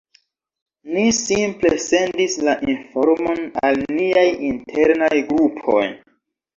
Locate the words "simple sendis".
1.17-2.39